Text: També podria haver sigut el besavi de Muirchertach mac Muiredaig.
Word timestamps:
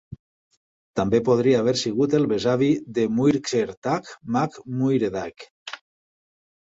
També 0.99 1.19
podria 1.27 1.59
haver 1.63 1.73
sigut 1.81 2.15
el 2.21 2.25
besavi 2.33 2.71
de 2.99 3.05
Muirchertach 3.19 4.11
mac 4.39 4.59
Muiredaig. 4.81 5.47